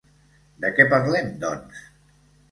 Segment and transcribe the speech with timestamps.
[0.63, 1.83] De què parlem, doncs?